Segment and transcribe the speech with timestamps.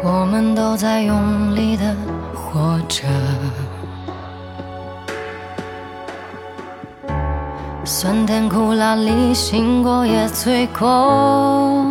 [0.00, 1.94] 我们都在用力的
[2.32, 3.04] 活着，
[7.84, 11.84] 酸甜苦辣里，醒过也醉过，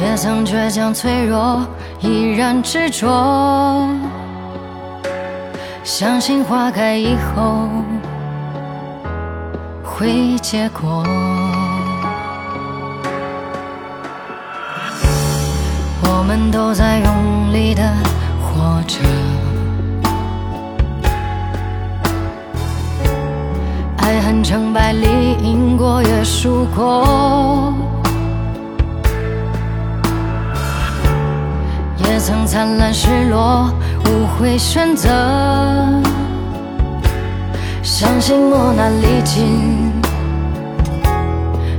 [0.00, 1.64] 也曾倔强脆弱，
[2.00, 3.88] 依然执着，
[5.84, 7.68] 相信花开以后
[9.84, 11.04] 会结果。
[16.54, 17.82] 都在用力的
[18.40, 19.00] 活着，
[23.96, 25.08] 爱恨成败里
[25.42, 27.74] 赢过也输过，
[31.98, 33.74] 也曾灿烂失落，
[34.06, 35.10] 无悔选择，
[37.82, 39.90] 相信磨难历尽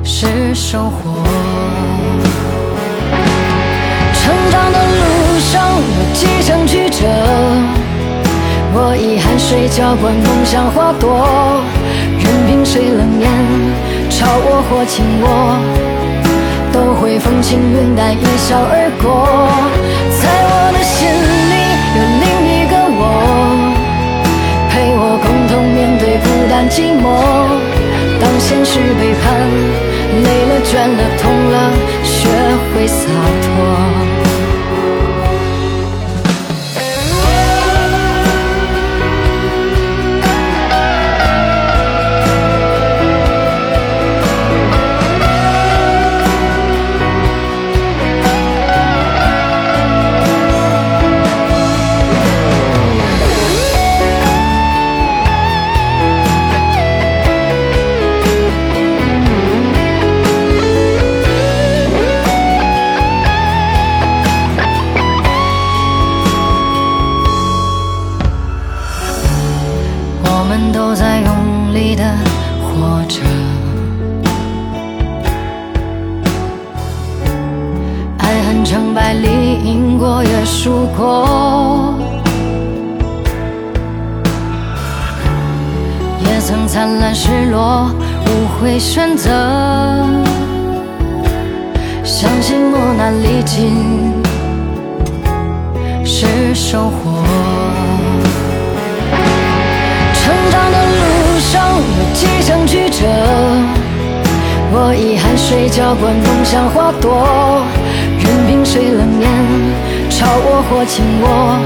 [0.03, 1.64] 是收获。
[4.71, 7.05] 的路上有几程曲折，
[8.73, 11.61] 我以汗水浇灌梦想花朵，
[12.19, 13.29] 任凭谁冷眼
[14.09, 15.59] 嘲我或轻我，
[16.71, 19.05] 都会风轻云淡一笑而过。
[20.19, 21.07] 在我的心
[21.51, 21.53] 里
[21.95, 23.01] 有另一个我，
[24.69, 27.03] 陪我共同面对孤单寂寞。
[28.19, 29.23] 当现实背叛，
[30.23, 31.55] 累了倦了痛了，
[87.25, 87.89] 失落，
[88.27, 88.29] 无
[88.61, 89.31] 悔选择，
[92.03, 94.13] 相信磨难历尽
[96.05, 97.23] 是收获。
[100.13, 103.07] 成长的路上有几程曲折，
[104.71, 107.65] 我以汗水浇灌梦想花朵，
[108.19, 109.27] 任凭谁冷眼
[110.11, 111.57] 嘲我或轻我，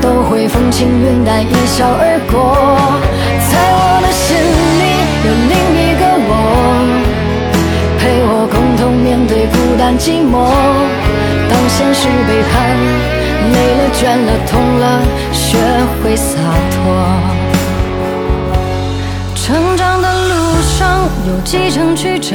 [0.00, 2.83] 都会风轻云淡一笑而过。
[9.84, 10.48] 对孤单寂寞。
[11.50, 12.52] 当现实背叛，
[13.52, 15.58] 累了倦了痛了，学
[16.02, 16.38] 会洒
[16.70, 16.76] 脱。
[19.34, 22.34] 成长的路上有几程曲折，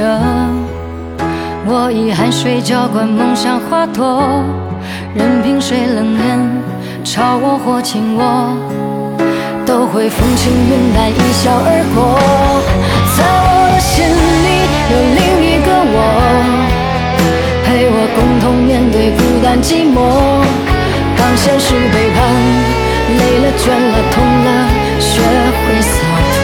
[1.66, 4.22] 我以汗水浇灌梦想花朵，
[5.16, 6.40] 任凭谁冷眼
[7.04, 8.56] 嘲我或轻我，
[9.66, 12.00] 都会风轻云淡一笑而过。
[19.70, 19.98] 寂寞。
[21.16, 22.18] 当现实背叛，
[23.20, 24.50] 累了倦了痛了，
[25.00, 25.94] 学会洒
[26.34, 26.38] 脱。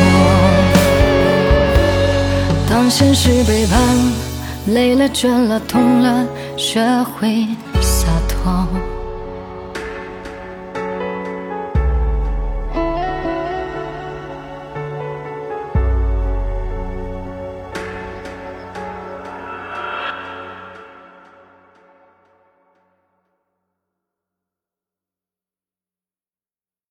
[2.69, 3.74] 当现实背叛，
[4.68, 6.24] 累了倦了痛了，
[6.56, 6.80] 学
[7.18, 7.47] 会
[7.81, 8.68] 洒脱。